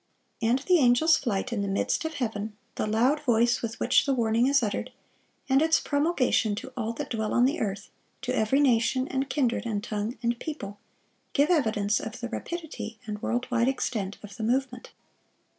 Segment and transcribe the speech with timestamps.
[0.41, 4.15] And the angel's flight "in the midst of heaven," the "loud voice" with which the
[4.15, 4.91] warning is uttered,
[5.47, 9.83] and its promulgation to all "that dwell on the earth,"—"to every nation, and kindred, and
[9.83, 14.89] tongue, and people,"—give evidence of the rapidity and world wide extent of the movement.